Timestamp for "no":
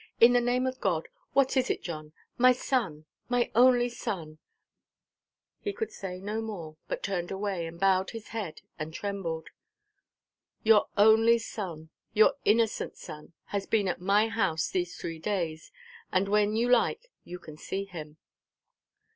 6.19-6.41